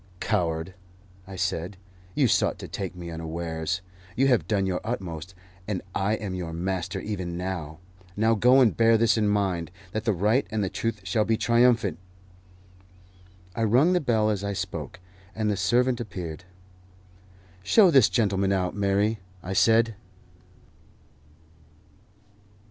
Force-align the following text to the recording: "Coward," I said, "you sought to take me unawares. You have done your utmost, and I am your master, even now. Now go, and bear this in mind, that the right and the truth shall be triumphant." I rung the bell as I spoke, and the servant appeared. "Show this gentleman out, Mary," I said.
"Coward," 0.19 0.73
I 1.27 1.35
said, 1.35 1.77
"you 2.15 2.27
sought 2.27 2.57
to 2.57 2.67
take 2.67 2.95
me 2.95 3.11
unawares. 3.11 3.83
You 4.15 4.25
have 4.29 4.47
done 4.47 4.65
your 4.65 4.81
utmost, 4.83 5.35
and 5.67 5.83
I 5.93 6.13
am 6.15 6.33
your 6.33 6.53
master, 6.53 6.99
even 6.99 7.37
now. 7.37 7.77
Now 8.17 8.33
go, 8.33 8.61
and 8.61 8.75
bear 8.75 8.97
this 8.97 9.15
in 9.15 9.27
mind, 9.27 9.69
that 9.91 10.05
the 10.05 10.11
right 10.11 10.47
and 10.49 10.63
the 10.63 10.71
truth 10.71 11.01
shall 11.03 11.23
be 11.23 11.37
triumphant." 11.37 11.99
I 13.55 13.63
rung 13.63 13.93
the 13.93 14.01
bell 14.01 14.31
as 14.31 14.43
I 14.43 14.53
spoke, 14.53 14.99
and 15.35 15.51
the 15.51 15.55
servant 15.55 16.01
appeared. 16.01 16.45
"Show 17.61 17.91
this 17.91 18.09
gentleman 18.09 18.51
out, 18.51 18.73
Mary," 18.73 19.19
I 19.43 19.53
said. 19.53 19.93